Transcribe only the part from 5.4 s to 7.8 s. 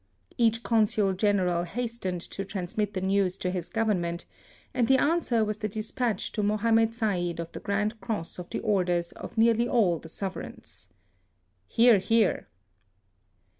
was the despatch to Moham med Said of the